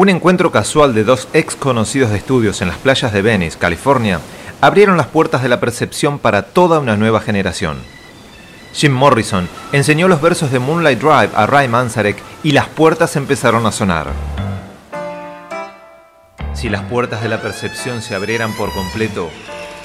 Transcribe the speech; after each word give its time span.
Un 0.00 0.08
encuentro 0.08 0.50
casual 0.50 0.94
de 0.94 1.04
dos 1.04 1.28
ex 1.34 1.54
conocidos 1.56 2.10
de 2.10 2.16
estudios 2.16 2.62
en 2.62 2.68
las 2.68 2.78
playas 2.78 3.12
de 3.12 3.20
Venice, 3.20 3.58
California, 3.58 4.18
abrieron 4.62 4.96
las 4.96 5.08
puertas 5.08 5.42
de 5.42 5.50
la 5.50 5.60
percepción 5.60 6.18
para 6.18 6.40
toda 6.40 6.78
una 6.78 6.96
nueva 6.96 7.20
generación. 7.20 7.76
Jim 8.72 8.92
Morrison 8.92 9.46
enseñó 9.72 10.08
los 10.08 10.22
versos 10.22 10.50
de 10.52 10.58
Moonlight 10.58 11.00
Drive 11.00 11.32
a 11.34 11.44
Ray 11.44 11.68
Manzarek 11.68 12.16
y 12.42 12.52
las 12.52 12.66
puertas 12.68 13.14
empezaron 13.16 13.66
a 13.66 13.72
sonar. 13.72 14.06
Si 16.54 16.70
las 16.70 16.84
puertas 16.84 17.22
de 17.22 17.28
la 17.28 17.42
percepción 17.42 18.00
se 18.00 18.14
abrieran 18.14 18.54
por 18.54 18.72
completo, 18.72 19.28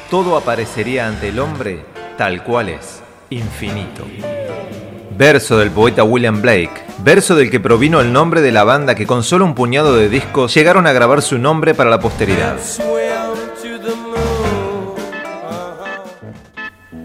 todo 0.09 0.37
aparecería 0.37 1.07
ante 1.07 1.27
el 1.27 1.39
hombre 1.39 1.83
tal 2.17 2.41
cual 2.41 2.69
es, 2.69 3.01
infinito. 3.31 4.05
Verso 5.17 5.57
del 5.57 5.71
poeta 5.71 6.03
William 6.03 6.41
Blake, 6.41 6.83
verso 6.97 7.35
del 7.35 7.49
que 7.49 7.61
provino 7.61 8.01
el 8.01 8.11
nombre 8.11 8.41
de 8.41 8.51
la 8.51 8.65
banda 8.65 8.95
que 8.95 9.07
con 9.07 9.23
solo 9.23 9.45
un 9.45 9.55
puñado 9.55 9.95
de 9.95 10.09
discos 10.09 10.53
llegaron 10.53 10.87
a 10.87 10.91
grabar 10.91 11.21
su 11.21 11.37
nombre 11.37 11.73
para 11.73 11.89
la 11.89 11.99
posteridad. 11.99 12.57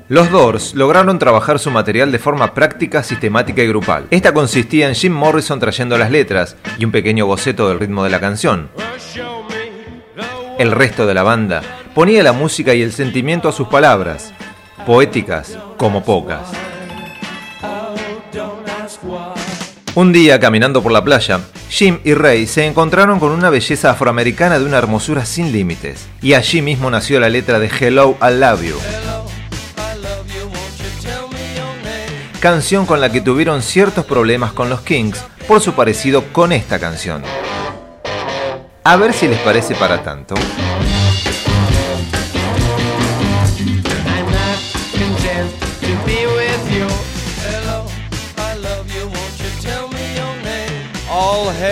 Los 0.08 0.28
Doors 0.32 0.74
lograron 0.74 1.20
trabajar 1.20 1.60
su 1.60 1.70
material 1.70 2.10
de 2.10 2.18
forma 2.18 2.52
práctica, 2.52 3.04
sistemática 3.04 3.62
y 3.62 3.68
grupal. 3.68 4.08
Esta 4.10 4.34
consistía 4.34 4.88
en 4.88 4.96
Jim 4.96 5.12
Morrison 5.12 5.60
trayendo 5.60 5.96
las 5.96 6.10
letras 6.10 6.56
y 6.78 6.84
un 6.84 6.90
pequeño 6.90 7.26
boceto 7.26 7.68
del 7.68 7.78
ritmo 7.78 8.02
de 8.02 8.10
la 8.10 8.18
canción. 8.18 8.70
El 10.58 10.72
resto 10.72 11.06
de 11.06 11.14
la 11.14 11.22
banda 11.22 11.62
ponía 11.94 12.24
la 12.24 12.32
música 12.32 12.74
y 12.74 12.82
el 12.82 12.92
sentimiento 12.92 13.48
a 13.48 13.52
sus 13.52 13.68
palabras, 13.68 14.34
poéticas 14.84 15.56
como 15.76 16.04
pocas. 16.04 16.69
Un 19.94 20.12
día, 20.12 20.38
caminando 20.38 20.82
por 20.82 20.92
la 20.92 21.02
playa, 21.02 21.40
Jim 21.68 21.98
y 22.04 22.14
Ray 22.14 22.46
se 22.46 22.66
encontraron 22.66 23.18
con 23.18 23.32
una 23.32 23.50
belleza 23.50 23.90
afroamericana 23.90 24.58
de 24.58 24.64
una 24.64 24.78
hermosura 24.78 25.24
sin 25.24 25.52
límites, 25.52 26.06
y 26.22 26.34
allí 26.34 26.62
mismo 26.62 26.90
nació 26.90 27.18
la 27.20 27.28
letra 27.28 27.58
de 27.58 27.68
Hello, 27.68 28.16
I 28.22 28.34
Love 28.38 28.62
You. 28.62 28.76
canción 32.40 32.86
con 32.86 33.02
la 33.02 33.12
que 33.12 33.20
tuvieron 33.20 33.60
ciertos 33.60 34.06
problemas 34.06 34.52
con 34.52 34.70
los 34.70 34.80
Kings 34.80 35.22
por 35.46 35.60
su 35.60 35.74
parecido 35.74 36.32
con 36.32 36.52
esta 36.52 36.78
canción. 36.78 37.22
A 38.82 38.96
ver 38.96 39.12
si 39.12 39.28
les 39.28 39.38
parece 39.40 39.74
para 39.74 40.02
tanto. 40.02 40.34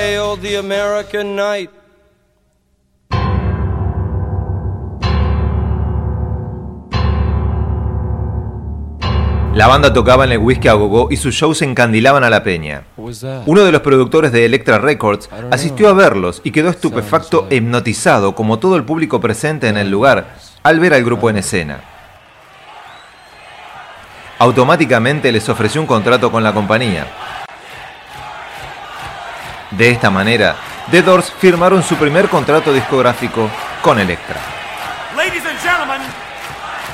The 0.09 0.57
American 0.57 1.37
night. 1.37 1.71
La 9.53 9.67
banda 9.67 9.93
tocaba 9.93 10.25
en 10.25 10.33
el 10.33 10.39
Whisky 10.39 10.69
a 10.69 10.73
Gogo 10.73 11.09
y 11.11 11.19
sus 11.19 11.35
shows 11.35 11.61
encandilaban 11.61 12.25
a 12.25 12.31
la 12.31 12.43
peña. 12.43 12.85
Uno 12.97 13.65
de 13.65 13.71
los 13.71 13.83
productores 13.83 14.33
de 14.33 14.47
Electra 14.47 14.79
Records 14.79 15.29
asistió 15.51 15.91
a 15.91 15.93
verlos 15.93 16.41
y 16.43 16.53
quedó 16.53 16.71
estupefacto 16.71 17.47
e 17.51 17.57
hipnotizado, 17.57 18.35
como 18.35 18.59
todo 18.59 18.77
el 18.77 18.85
público 18.85 19.21
presente 19.21 19.69
en 19.69 19.77
el 19.77 19.91
lugar, 19.91 20.37
al 20.63 20.81
ver 20.81 20.95
al 20.95 21.05
grupo 21.05 21.29
en 21.29 21.37
escena. 21.37 21.81
Automáticamente 24.39 25.33
les 25.33 25.47
ofreció 25.51 25.83
un 25.83 25.87
contrato 25.87 26.33
con 26.33 26.43
la 26.43 26.55
compañía. 26.55 27.07
De 29.71 29.91
esta 29.91 30.11
manera, 30.11 30.57
The 30.91 31.03
Doors 31.03 31.33
firmaron 31.39 31.83
su 31.83 31.97
primer 31.97 32.29
contrato 32.29 32.73
discográfico 32.73 33.51
con 33.83 33.99
Electra. 33.99 34.41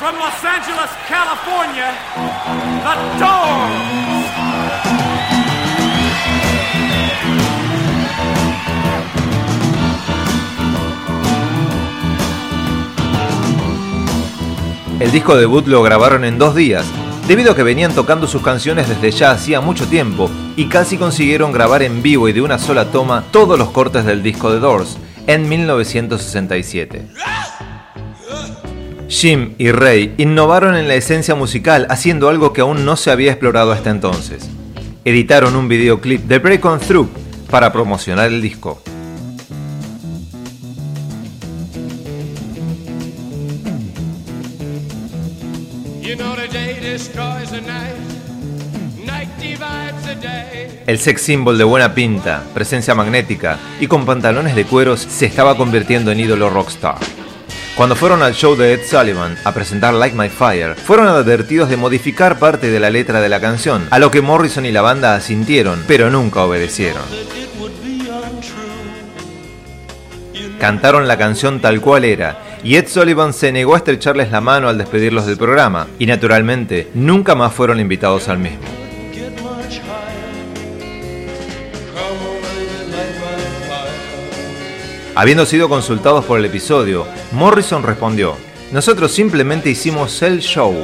From 0.01 0.17
Los 0.17 0.45
Angeles, 0.45 0.91
California, 1.09 1.95
The 2.83 2.95
Doors. 3.19 3.95
El 15.01 15.11
disco 15.11 15.37
debut 15.37 15.67
lo 15.67 15.83
grabaron 15.83 16.25
en 16.25 16.37
dos 16.39 16.55
días, 16.55 16.85
debido 17.27 17.53
a 17.53 17.57
que 17.57 17.63
venían 17.63 17.95
tocando 17.95 18.27
sus 18.27 18.43
canciones 18.43 18.89
desde 18.89 19.11
ya 19.11 19.31
hacía 19.31 19.61
mucho 19.61 19.87
tiempo 19.87 20.31
y 20.57 20.67
casi 20.67 20.97
consiguieron 20.97 21.53
grabar 21.53 21.83
en 21.83 22.03
vivo 22.03 22.29
y 22.29 22.33
de 22.33 22.43
una 22.43 22.59
sola 22.59 22.87
toma 22.87 23.25
todos 23.31 23.59
los 23.59 23.71
cortes 23.71 24.05
del 24.05 24.23
disco 24.23 24.53
de 24.53 24.61
Doors 24.61 24.99
en 25.27 25.49
1967. 25.49 27.09
Jim 29.09 29.55
y 29.59 29.71
Ray 29.71 30.15
innovaron 30.19 30.77
en 30.77 30.89
la 30.89 30.95
esencia 30.95 31.35
musical 31.35 31.87
haciendo 31.89 32.29
algo 32.29 32.53
que 32.53 32.63
aún 32.63 32.85
no 32.85 32.97
se 32.97 33.11
había 33.11 33.31
explorado 33.31 33.73
hasta 33.73 33.91
entonces. 33.91 34.49
Editaron 35.05 35.57
un 35.57 35.69
videoclip 35.69 36.23
de 36.25 36.39
Break 36.39 36.65
On 36.65 36.81
Through 36.81 37.09
para 37.51 37.73
promocionar 37.73 38.29
el 38.29 38.43
disco. 38.43 38.83
El 50.87 50.99
sex 50.99 51.23
symbol 51.23 51.59
de 51.59 51.65
buena 51.65 51.93
pinta, 51.93 52.45
presencia 52.55 52.95
magnética 52.95 53.59
y 53.81 53.89
con 53.89 54.07
pantalones 54.07 54.55
de 54.55 54.65
cueros 54.65 55.01
se 55.01 55.27
estaba 55.27 55.57
convirtiendo 55.57 56.13
en 56.13 56.21
ídolo 56.21 56.51
rockstar. 56.51 56.99
Cuando 57.77 57.97
fueron 57.97 58.23
al 58.23 58.35
show 58.35 58.55
de 58.55 58.75
Ed 58.75 58.83
Sullivan 58.89 59.37
a 59.43 59.51
presentar 59.53 59.93
Like 59.93 60.17
My 60.17 60.29
Fire, 60.29 60.77
fueron 60.77 61.09
advertidos 61.09 61.69
de 61.69 61.77
modificar 61.77 62.39
parte 62.39 62.71
de 62.71 62.79
la 62.79 62.91
letra 62.91 63.21
de 63.21 63.29
la 63.29 63.41
canción, 63.41 63.89
a 63.91 63.99
lo 63.99 64.13
que 64.13 64.23
Morrison 64.23 64.65
y 64.65 64.71
la 64.71 64.83
banda 64.83 65.17
asintieron, 65.17 65.83
pero 65.89 66.11
nunca 66.11 66.45
obedecieron. 66.45 67.03
Cantaron 70.61 71.09
la 71.09 71.19
canción 71.19 71.61
tal 71.61 71.81
cual 71.81 72.05
era, 72.05 72.54
y 72.65 72.77
Ed 72.77 72.89
Sullivan 72.89 73.35
se 73.35 73.53
negó 73.53 73.75
a 73.75 73.79
estrecharles 73.79 74.33
la 74.33 74.41
mano 74.41 74.71
al 74.71 74.79
despedirlos 74.79 75.27
del 75.27 75.37
programa, 75.37 75.87
y 75.99 76.07
naturalmente 76.07 76.89
nunca 76.95 77.35
más 77.35 77.53
fueron 77.53 77.79
invitados 77.79 78.29
al 78.29 78.39
mismo. 78.39 78.65
Habiendo 85.15 85.47
sido 85.47 85.69
consultados 85.69 86.25
por 86.25 86.39
el 86.39 86.47
episodio, 86.47 87.07
Morrison 87.33 87.83
respondió, 87.83 88.35
nosotros 88.73 89.13
simplemente 89.13 89.69
hicimos 89.69 90.23
el 90.23 90.41
show 90.41 90.75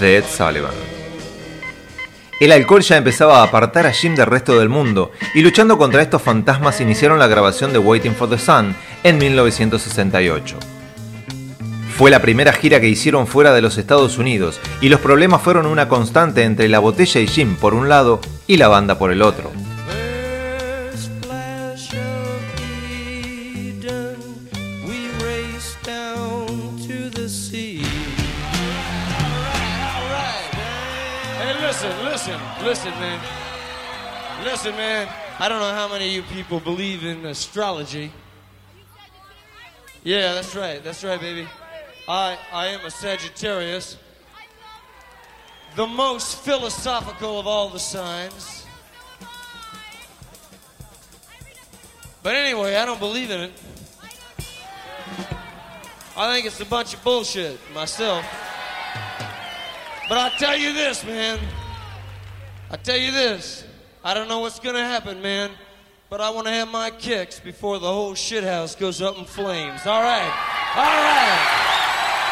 de 0.00 0.18
Ed 0.18 0.24
Sullivan. 0.24 0.74
El 2.40 2.52
alcohol 2.52 2.82
ya 2.82 2.96
empezaba 2.96 3.38
a 3.38 3.44
apartar 3.44 3.86
a 3.86 3.92
Jim 3.92 4.16
del 4.16 4.26
resto 4.26 4.58
del 4.58 4.68
mundo, 4.68 5.12
y 5.32 5.42
luchando 5.42 5.78
contra 5.78 6.02
estos 6.02 6.22
fantasmas 6.22 6.80
iniciaron 6.80 7.20
la 7.20 7.28
grabación 7.28 7.72
de 7.72 7.78
Waiting 7.78 8.14
for 8.14 8.28
the 8.28 8.38
Sun 8.38 8.74
en 9.04 9.16
1968. 9.16 10.77
Fue 11.98 12.12
la 12.12 12.22
primera 12.22 12.52
gira 12.52 12.80
que 12.80 12.88
hicieron 12.88 13.26
fuera 13.26 13.52
de 13.52 13.60
los 13.60 13.76
Estados 13.76 14.18
Unidos, 14.18 14.60
y 14.80 14.88
los 14.88 15.00
problemas 15.00 15.42
fueron 15.42 15.66
una 15.66 15.88
constante 15.88 16.44
entre 16.44 16.68
la 16.68 16.78
botella 16.78 17.20
y 17.20 17.26
Jim 17.26 17.56
por 17.56 17.74
un 17.74 17.88
lado 17.88 18.20
y 18.46 18.56
la 18.56 18.68
banda 18.68 18.96
por 19.00 19.10
el 19.10 19.20
otro. 19.20 19.50
Listen, 34.44 34.76
man. 34.76 35.08
I 35.40 35.48
don't 35.48 35.58
know 35.58 35.74
how 35.74 35.88
many 35.88 36.06
of 36.06 36.14
you 36.14 36.22
people 36.34 36.60
believe 36.60 37.04
in 37.04 37.26
astrology. 37.26 38.12
Yeah, 40.04 40.34
that's 40.34 40.54
right. 40.54 40.82
That's 40.82 41.02
right, 41.02 41.20
baby. 41.20 41.46
I, 42.08 42.38
I 42.50 42.68
am 42.68 42.86
a 42.86 42.90
Sagittarius. 42.90 43.98
The 45.76 45.86
most 45.86 46.38
philosophical 46.38 47.38
of 47.38 47.46
all 47.46 47.68
the 47.68 47.78
signs. 47.78 48.64
But 52.22 52.34
anyway, 52.34 52.76
I 52.76 52.86
don't 52.86 52.98
believe 52.98 53.30
in 53.30 53.40
it. 53.42 53.52
I 56.16 56.32
think 56.32 56.46
it's 56.46 56.58
a 56.60 56.64
bunch 56.64 56.94
of 56.94 57.04
bullshit 57.04 57.60
myself. 57.74 58.24
But 60.08 60.16
I'll 60.16 60.30
tell 60.38 60.56
you 60.56 60.72
this, 60.72 61.04
man. 61.04 61.38
I 62.70 62.76
tell 62.76 62.96
you 62.96 63.12
this, 63.12 63.64
I 64.02 64.14
don't 64.14 64.28
know 64.28 64.38
what's 64.38 64.60
gonna 64.60 64.84
happen, 64.84 65.20
man, 65.20 65.50
but 66.08 66.22
I 66.22 66.30
want 66.30 66.46
to 66.46 66.52
have 66.52 66.68
my 66.68 66.90
kicks 66.90 67.38
before 67.38 67.78
the 67.78 67.86
whole 67.86 68.14
shithouse 68.14 68.78
goes 68.78 69.02
up 69.02 69.18
in 69.18 69.24
flames. 69.26 69.86
All 69.86 70.02
right, 70.02 70.32
all 70.74 70.84
right. 70.84 71.77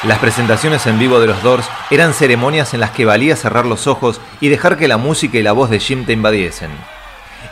Las 0.07 0.21
presentaciones 0.21 0.87
en 0.87 1.01
vivo 1.01 1.19
de 1.19 1.27
los 1.27 1.43
Doors 1.43 1.69
eran 1.91 2.15
ceremonias 2.15 2.75
en 2.75 2.79
las 2.79 2.93
que 2.93 3.05
valía 3.05 3.35
cerrar 3.35 3.67
los 3.67 3.89
ojos 3.89 4.21
y 4.41 4.49
dejar 4.49 4.77
que 4.77 4.87
la 4.87 4.99
música 4.99 5.37
y 5.37 5.43
la 5.43 5.51
voz 5.51 5.69
de 5.69 5.81
Jim 5.81 6.07
te 6.07 6.13
invadiesen. 6.13 6.71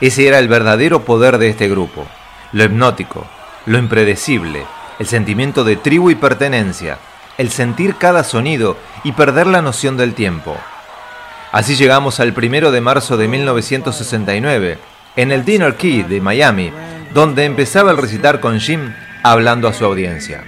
Ese 0.00 0.28
era 0.28 0.38
el 0.38 0.46
verdadero 0.46 1.04
poder 1.04 1.38
de 1.38 1.48
este 1.48 1.68
grupo. 1.68 2.06
lo 2.52 2.62
hipnótico, 2.62 3.26
lo 3.66 3.78
impredecible, 3.78 4.64
el 5.00 5.06
sentimiento 5.08 5.64
de 5.64 5.74
tribu 5.74 6.10
y 6.10 6.14
pertenencia, 6.14 6.98
el 7.38 7.50
sentir 7.50 7.96
cada 7.96 8.22
sonido 8.22 8.76
y 9.02 9.10
perder 9.10 9.48
la 9.48 9.60
noción 9.60 9.96
del 9.96 10.14
tiempo. 10.14 10.56
Así 11.50 11.74
llegamos 11.74 12.20
al 12.20 12.34
primero 12.34 12.70
de 12.70 12.80
marzo 12.80 13.16
de 13.16 13.26
1969, 13.26 14.78
en 15.16 15.32
el 15.32 15.44
Dinner 15.44 15.74
Key 15.74 16.04
de 16.04 16.20
Miami, 16.20 16.72
donde 17.12 17.46
empezaba 17.46 17.90
el 17.90 17.96
recitar 17.96 18.38
con 18.38 18.60
Jim 18.60 18.94
hablando 19.24 19.66
a 19.66 19.72
su 19.72 19.84
audiencia. 19.84 20.44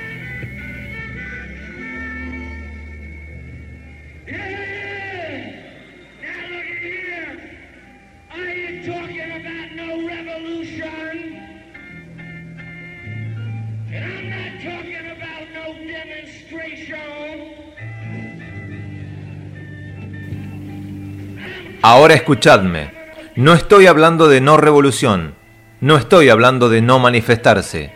Ahora 21.89 22.15
escuchadme, 22.15 22.91
no 23.37 23.55
estoy 23.55 23.87
hablando 23.87 24.27
de 24.27 24.41
no 24.41 24.57
revolución, 24.57 25.37
no 25.81 25.97
estoy 25.97 26.31
hablando 26.31 26.69
de 26.69 26.83
no 26.83 26.99
manifestarse, 26.99 27.93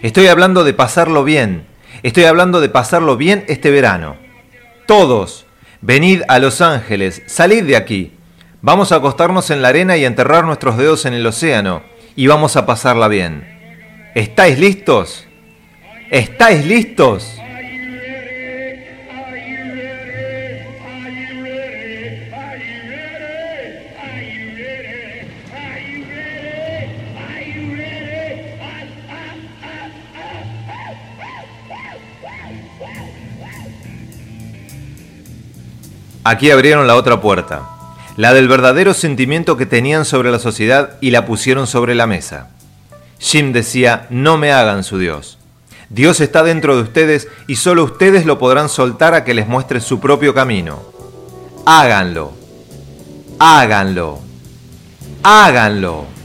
estoy 0.00 0.28
hablando 0.28 0.64
de 0.64 0.72
pasarlo 0.72 1.22
bien, 1.22 1.66
estoy 2.02 2.24
hablando 2.24 2.62
de 2.62 2.70
pasarlo 2.70 3.18
bien 3.18 3.44
este 3.48 3.70
verano. 3.70 4.16
Todos, 4.86 5.44
venid 5.82 6.22
a 6.28 6.38
Los 6.38 6.62
Ángeles, 6.62 7.24
salid 7.26 7.64
de 7.64 7.76
aquí, 7.76 8.14
vamos 8.62 8.90
a 8.90 8.96
acostarnos 8.96 9.50
en 9.50 9.60
la 9.60 9.68
arena 9.68 9.98
y 9.98 10.06
enterrar 10.06 10.46
nuestros 10.46 10.78
dedos 10.78 11.04
en 11.04 11.12
el 11.12 11.26
océano, 11.26 11.82
y 12.16 12.28
vamos 12.28 12.56
a 12.56 12.64
pasarla 12.64 13.06
bien. 13.06 13.44
¿Estáis 14.14 14.58
listos? 14.58 15.26
¿Estáis 16.10 16.64
listos? 16.64 17.36
Aquí 36.28 36.50
abrieron 36.50 36.88
la 36.88 36.96
otra 36.96 37.20
puerta, 37.20 37.68
la 38.16 38.34
del 38.34 38.48
verdadero 38.48 38.94
sentimiento 38.94 39.56
que 39.56 39.64
tenían 39.64 40.04
sobre 40.04 40.32
la 40.32 40.40
sociedad 40.40 40.96
y 41.00 41.12
la 41.12 41.24
pusieron 41.24 41.68
sobre 41.68 41.94
la 41.94 42.08
mesa. 42.08 42.48
Jim 43.20 43.52
decía, 43.52 44.08
no 44.10 44.36
me 44.36 44.50
hagan 44.50 44.82
su 44.82 44.98
Dios. 44.98 45.38
Dios 45.88 46.18
está 46.20 46.42
dentro 46.42 46.74
de 46.74 46.82
ustedes 46.82 47.28
y 47.46 47.54
solo 47.54 47.84
ustedes 47.84 48.26
lo 48.26 48.40
podrán 48.40 48.68
soltar 48.68 49.14
a 49.14 49.22
que 49.22 49.34
les 49.34 49.46
muestre 49.46 49.78
su 49.78 50.00
propio 50.00 50.34
camino. 50.34 50.82
Háganlo. 51.64 52.32
Háganlo. 53.38 54.18
Háganlo. 55.22 56.15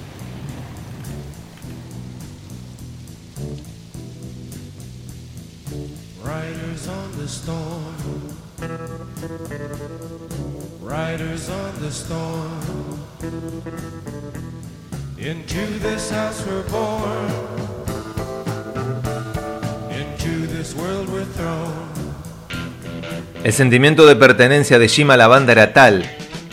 El 23.43 23.53
sentimiento 23.53 24.05
de 24.05 24.15
pertenencia 24.15 24.79
de 24.79 24.87
Jim 24.87 25.11
a 25.11 25.17
la 25.17 25.27
banda 25.27 25.51
era 25.51 25.73
tal 25.73 26.05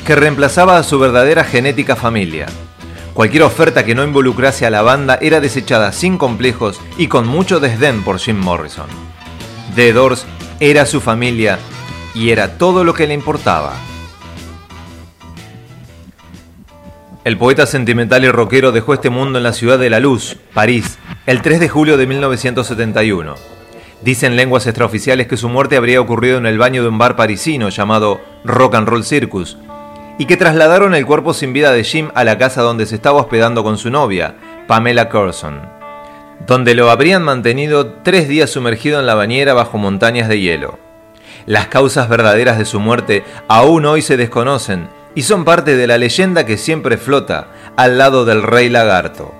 que 0.04 0.16
reemplazaba 0.16 0.78
a 0.78 0.82
su 0.82 0.98
verdadera 0.98 1.44
genética 1.44 1.94
familia. 1.94 2.46
Cualquier 3.14 3.44
oferta 3.44 3.84
que 3.84 3.94
no 3.94 4.02
involucrase 4.02 4.66
a 4.66 4.70
la 4.70 4.82
banda 4.82 5.18
era 5.20 5.40
desechada 5.40 5.92
sin 5.92 6.18
complejos 6.18 6.80
y 6.96 7.06
con 7.06 7.28
mucho 7.28 7.60
desdén 7.60 8.02
por 8.02 8.18
Jim 8.18 8.38
Morrison. 8.38 8.88
The 9.76 9.92
Doors 9.92 10.26
era 10.58 10.84
su 10.86 11.00
familia 11.00 11.58
y 12.14 12.30
era 12.30 12.58
todo 12.58 12.82
lo 12.82 12.94
que 12.94 13.06
le 13.06 13.14
importaba. 13.14 13.74
El 17.28 17.36
poeta 17.36 17.66
sentimental 17.66 18.24
y 18.24 18.30
rockero 18.30 18.72
dejó 18.72 18.94
este 18.94 19.10
mundo 19.10 19.36
en 19.36 19.42
la 19.42 19.52
ciudad 19.52 19.78
de 19.78 19.90
la 19.90 20.00
luz, 20.00 20.38
París, 20.54 20.98
el 21.26 21.42
3 21.42 21.60
de 21.60 21.68
julio 21.68 21.98
de 21.98 22.06
1971. 22.06 23.34
Dicen 24.00 24.34
lenguas 24.34 24.66
extraoficiales 24.66 25.26
que 25.26 25.36
su 25.36 25.50
muerte 25.50 25.76
habría 25.76 26.00
ocurrido 26.00 26.38
en 26.38 26.46
el 26.46 26.56
baño 26.56 26.80
de 26.80 26.88
un 26.88 26.96
bar 26.96 27.16
parisino 27.16 27.68
llamado 27.68 28.22
Rock 28.44 28.76
and 28.76 28.88
Roll 28.88 29.04
Circus, 29.04 29.58
y 30.16 30.24
que 30.24 30.38
trasladaron 30.38 30.94
el 30.94 31.04
cuerpo 31.04 31.34
sin 31.34 31.52
vida 31.52 31.70
de 31.70 31.84
Jim 31.84 32.08
a 32.14 32.24
la 32.24 32.38
casa 32.38 32.62
donde 32.62 32.86
se 32.86 32.94
estaba 32.94 33.20
hospedando 33.20 33.62
con 33.62 33.76
su 33.76 33.90
novia, 33.90 34.36
Pamela 34.66 35.10
Curson, 35.10 35.60
donde 36.46 36.74
lo 36.74 36.90
habrían 36.90 37.22
mantenido 37.22 37.88
tres 38.04 38.26
días 38.26 38.48
sumergido 38.48 39.00
en 39.00 39.06
la 39.06 39.14
bañera 39.14 39.52
bajo 39.52 39.76
montañas 39.76 40.30
de 40.30 40.40
hielo. 40.40 40.78
Las 41.44 41.66
causas 41.66 42.08
verdaderas 42.08 42.56
de 42.56 42.64
su 42.64 42.80
muerte 42.80 43.22
aún 43.48 43.84
hoy 43.84 44.00
se 44.00 44.16
desconocen, 44.16 44.88
y 45.18 45.22
son 45.22 45.44
parte 45.44 45.74
de 45.74 45.88
la 45.88 45.98
leyenda 45.98 46.46
que 46.46 46.56
siempre 46.56 46.96
flota 46.96 47.48
al 47.76 47.98
lado 47.98 48.24
del 48.24 48.40
rey 48.40 48.68
lagarto. 48.68 49.34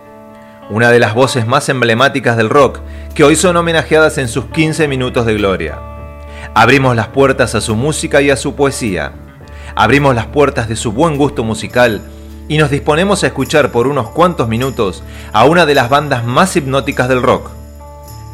Una 0.70 0.90
de 0.90 0.98
las 0.98 1.14
voces 1.14 1.46
más 1.46 1.68
emblemáticas 1.68 2.36
del 2.36 2.50
rock 2.50 2.80
que 3.14 3.22
hoy 3.22 3.36
son 3.36 3.56
homenajeadas 3.56 4.18
en 4.18 4.26
sus 4.26 4.46
15 4.46 4.88
minutos 4.88 5.24
de 5.24 5.34
gloria. 5.34 5.78
Abrimos 6.52 6.96
las 6.96 7.06
puertas 7.06 7.54
a 7.54 7.60
su 7.60 7.76
música 7.76 8.20
y 8.20 8.30
a 8.30 8.36
su 8.36 8.56
poesía. 8.56 9.12
Abrimos 9.76 10.16
las 10.16 10.26
puertas 10.26 10.68
de 10.68 10.74
su 10.74 10.90
buen 10.90 11.16
gusto 11.16 11.44
musical 11.44 12.02
y 12.48 12.58
nos 12.58 12.70
disponemos 12.70 13.22
a 13.22 13.28
escuchar 13.28 13.70
por 13.70 13.86
unos 13.86 14.10
cuantos 14.10 14.48
minutos 14.48 15.04
a 15.32 15.44
una 15.44 15.64
de 15.64 15.76
las 15.76 15.88
bandas 15.88 16.24
más 16.24 16.56
hipnóticas 16.56 17.08
del 17.08 17.22
rock. 17.22 17.50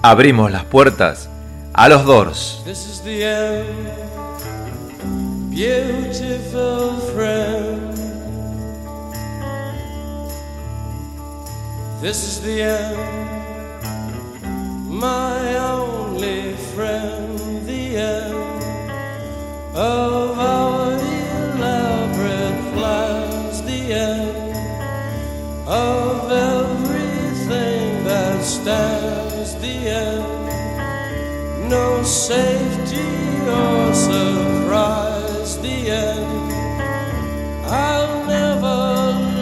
Abrimos 0.00 0.50
las 0.50 0.64
puertas 0.64 1.28
a 1.74 1.90
los 1.90 2.06
Doors. 2.06 2.62
Beautiful 5.54 6.98
friend. 7.14 7.96
This 12.02 12.24
is 12.24 12.42
the 12.42 12.60
end, 12.60 12.98
my 14.88 15.56
only 15.58 16.54
friend, 16.74 17.38
the 17.68 17.96
end 17.96 18.34
of 19.76 20.38
our 20.38 20.92
elaborate 20.92 22.74
plans, 22.74 23.62
the 23.62 23.92
end 23.94 24.56
of 25.68 26.32
everything 26.32 28.04
that 28.04 28.42
stands, 28.42 29.54
the 29.62 29.76
end, 30.02 31.68
no 31.70 32.02
safety 32.02 33.06
or 33.46 33.94
surprise 33.94 35.13
the 35.64 35.90
end. 35.90 36.52
I'll 37.64 38.26
never 38.26 38.78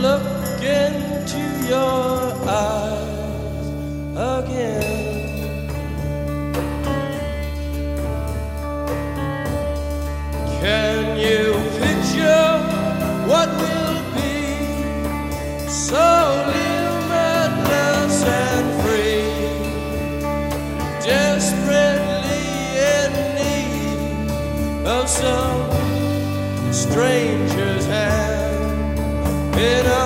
look 0.06 0.62
into 0.62 1.42
your 1.72 2.16
eyes 2.46 3.66
again. 4.38 5.00
Can 10.60 11.02
you 11.26 11.42
picture 11.80 12.50
what 13.30 13.48
will 13.60 13.98
be 14.14 15.68
so 15.68 16.21
stranger's 26.92 27.86
hand. 27.86 28.98
In 29.56 29.86
a 29.86 30.01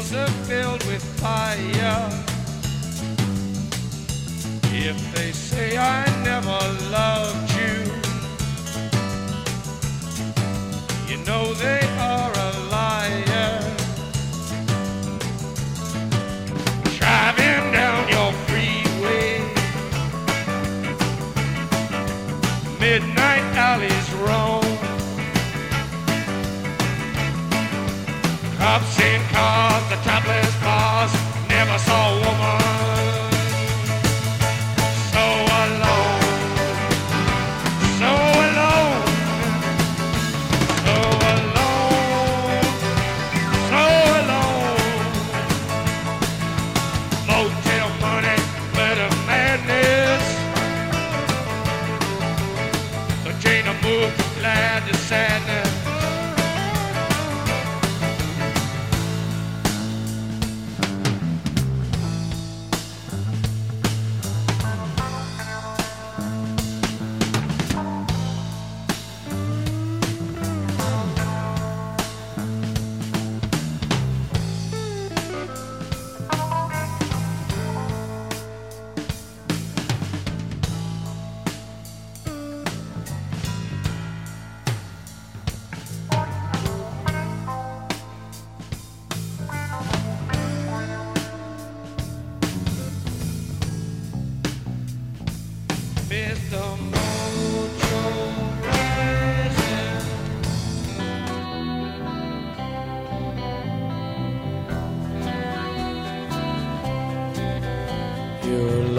hills 0.00 0.14
are 0.14 0.32
filled 0.44 0.84
with 0.86 1.02
fire. 1.20 2.08
If 4.72 5.14
they 5.14 5.32
say 5.32 5.76
I 5.76 6.04
never 6.24 6.60
loved 6.90 7.52
you, 7.60 7.76
you 11.08 11.24
know 11.24 11.52
they 11.54 11.80
Oh. 31.92 32.20
one. 32.20 32.29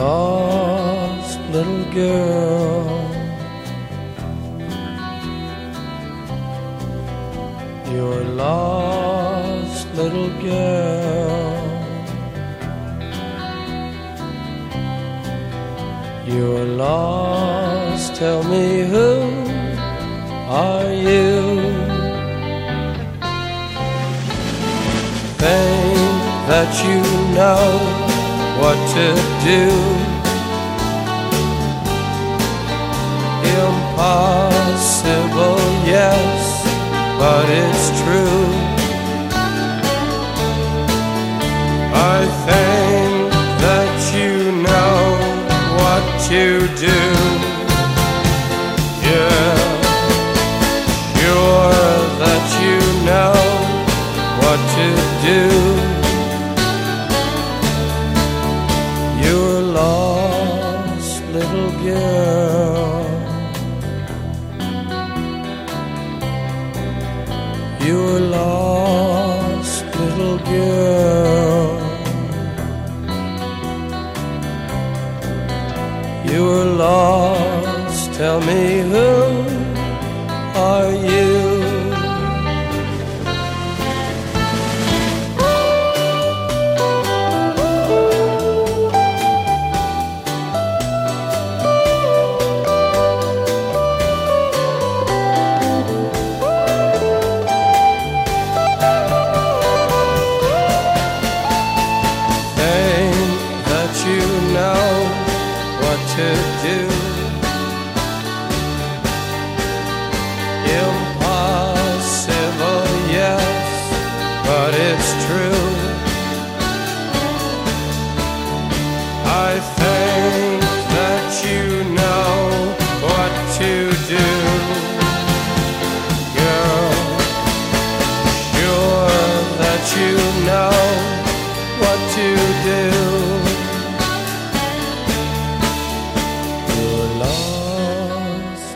Lost 0.01 1.39
little 1.55 1.85
girl. 1.93 2.85
You're 7.91 8.25
lost 8.43 9.85
little 9.99 10.31
girl. 10.49 11.59
You're 16.31 16.65
lost, 16.85 18.15
tell 18.15 18.41
me 18.53 18.67
who 18.93 19.09
are 20.65 20.91
you? 21.07 21.31
Think 25.41 26.21
that 26.49 26.71
you 26.85 26.99
know 27.37 27.90
what 28.61 28.77
to 28.93 29.07
do. 29.43 29.65
Impossible, 33.63 35.59
yes, 35.83 36.63
but 37.17 37.45
it's 37.49 37.85
true. 38.03 38.50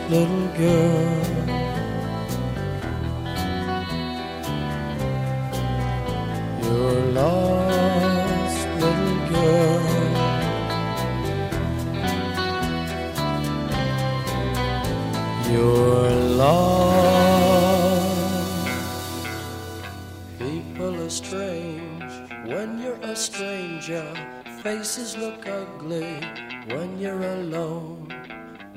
little 0.08 0.46
girl. 0.56 1.35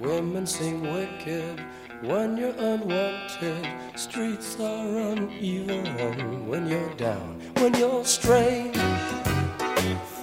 Women 0.01 0.47
seem 0.47 0.81
wicked 0.81 1.59
when 2.01 2.37
you're 2.37 2.55
unwanted. 2.57 3.67
Streets 3.95 4.57
are 4.59 4.97
uneven 4.97 6.47
when 6.47 6.67
you're 6.67 6.93
down, 6.95 7.41
when 7.57 7.73
you're 7.73 8.05
strange, 8.05 8.77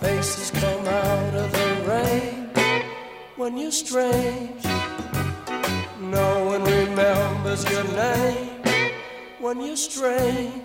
Faces 0.00 0.50
come 0.50 0.86
out 0.86 1.34
of 1.34 1.52
the 1.52 1.84
rain 1.88 2.50
when 3.36 3.56
you're 3.58 3.70
strange. 3.70 4.64
No 6.00 6.44
one 6.46 6.64
remembers 6.64 7.70
your 7.70 7.84
name 7.84 8.62
when 9.40 9.60
you're 9.60 9.76
strange. 9.76 10.62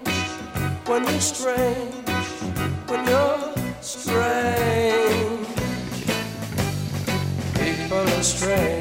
When 0.85 1.03
you're 1.03 1.21
strange, 1.21 1.93
when 2.87 3.07
you're 3.07 3.53
strange, 3.81 5.47
people 7.55 7.97
are 7.97 8.23
strange 8.23 8.80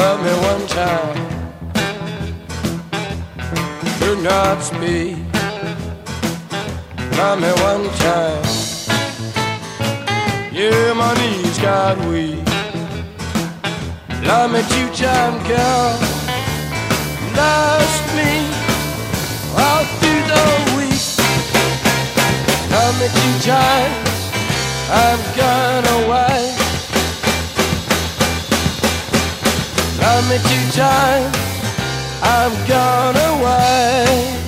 love 0.00 0.22
me 0.24 0.34
one 0.52 0.66
time. 0.66 1.16
Do 4.00 4.10
not 4.22 4.62
speak. 4.62 5.18
Love 7.18 7.38
me 7.44 7.52
one 7.68 7.86
time. 8.06 8.44
Yeah, 10.58 10.94
my 10.94 11.12
knees 11.20 11.58
got 11.58 11.96
weak. 12.08 12.46
Love 14.28 14.48
me 14.54 14.62
two 14.72 14.88
time, 15.02 15.36
girl. 15.50 15.90
Last 17.38 18.04
me 18.18 18.32
all 19.62 19.84
through 20.00 20.24
the 20.32 20.46
week. 20.76 21.06
Love 22.74 22.94
me 23.00 23.08
two 23.18 23.34
times. 23.52 24.18
I've 25.04 25.24
gone 25.36 25.86
away. 25.98 26.59
Love 30.12 30.28
me 30.28 30.38
two 30.38 30.66
times, 30.72 31.36
I'm 32.20 32.50
gone 32.66 33.14
away. 33.14 34.39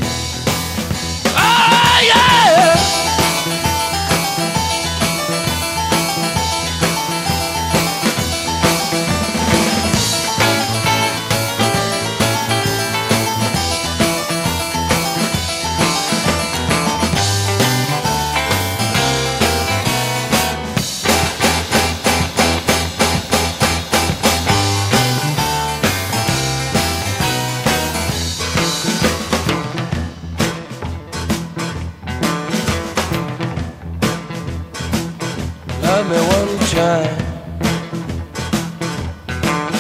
Time. 36.72 37.16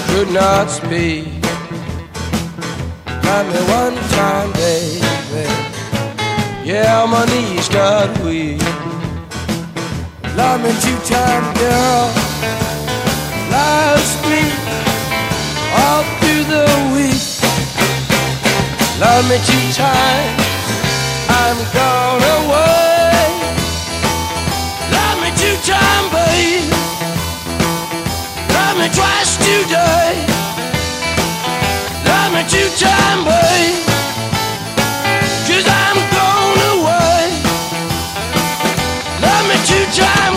Could 0.08 0.30
not 0.30 0.68
speak. 0.68 1.26
Love 3.24 3.46
me 3.52 3.60
one 3.80 3.96
time, 4.12 4.52
baby. 4.52 5.48
Yeah, 6.64 7.06
my 7.08 7.24
knees 7.32 7.68
got 7.70 8.10
weak. 8.20 8.60
Love 10.36 10.60
me 10.64 10.72
two 10.84 10.98
time, 11.08 11.46
girl. 11.56 12.04
Last 13.56 14.16
week, 14.28 14.58
all 15.80 16.04
through 16.20 16.44
the 16.54 16.68
week. 16.92 17.24
Love 19.00 19.24
me 19.30 19.38
two 19.48 19.66
times. 19.72 20.42
I'm 21.40 21.58
gone 21.72 22.24
away. 22.36 23.24
Love 24.96 25.16
me 25.22 25.30
two 25.40 25.56
time, 25.64 26.06
babe. 26.12 26.71
Love 28.72 28.80
me 28.80 28.88
twice 28.88 29.36
today. 29.36 30.24
Love 32.08 32.32
me 32.32 32.40
two 32.48 32.70
time, 32.80 33.20
babe. 33.22 33.84
Cause 35.44 35.68
I'm 35.68 35.98
gone 36.08 36.56
away. 36.72 37.36
Love 39.20 39.44
me 39.44 39.56
two 39.68 39.84
time, 39.92 40.31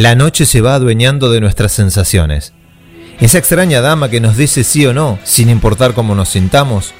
La 0.00 0.14
noche 0.14 0.46
se 0.46 0.62
va 0.62 0.76
adueñando 0.76 1.30
de 1.30 1.42
nuestras 1.42 1.72
sensaciones. 1.72 2.54
Esa 3.20 3.36
extraña 3.36 3.82
dama 3.82 4.08
que 4.08 4.18
nos 4.18 4.34
dice 4.38 4.64
sí 4.64 4.86
o 4.86 4.94
no, 4.94 5.18
sin 5.24 5.50
importar 5.50 5.92
cómo 5.92 6.14
nos 6.14 6.30
sintamos, 6.30 6.94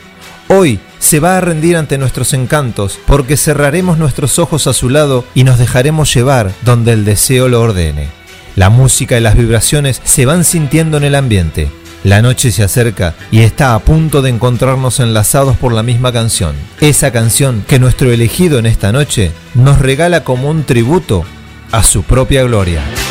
hoy 0.48 0.78
se 0.98 1.18
va 1.18 1.38
a 1.38 1.40
rendir 1.40 1.78
ante 1.78 1.96
nuestros 1.96 2.34
encantos 2.34 2.98
porque 3.06 3.38
cerraremos 3.38 3.96
nuestros 3.96 4.38
ojos 4.38 4.66
a 4.66 4.74
su 4.74 4.90
lado 4.90 5.24
y 5.34 5.44
nos 5.44 5.58
dejaremos 5.58 6.12
llevar 6.12 6.52
donde 6.60 6.92
el 6.92 7.06
deseo 7.06 7.48
lo 7.48 7.62
ordene. 7.62 8.08
La 8.54 8.68
música 8.68 9.16
y 9.16 9.22
las 9.22 9.34
vibraciones 9.34 10.02
se 10.04 10.26
van 10.26 10.44
sintiendo 10.44 10.98
en 10.98 11.04
el 11.04 11.14
ambiente. 11.14 11.70
La 12.04 12.20
noche 12.20 12.52
se 12.52 12.64
acerca 12.64 13.14
y 13.30 13.40
está 13.40 13.74
a 13.74 13.78
punto 13.78 14.20
de 14.20 14.28
encontrarnos 14.28 15.00
enlazados 15.00 15.56
por 15.56 15.72
la 15.72 15.82
misma 15.82 16.12
canción. 16.12 16.54
Esa 16.82 17.10
canción 17.12 17.64
que 17.66 17.78
nuestro 17.78 18.12
elegido 18.12 18.58
en 18.58 18.66
esta 18.66 18.92
noche 18.92 19.32
nos 19.54 19.78
regala 19.78 20.22
como 20.22 20.50
un 20.50 20.64
tributo 20.64 21.24
a 21.72 21.82
su 21.82 22.02
propia 22.02 22.42
gloria. 22.44 23.09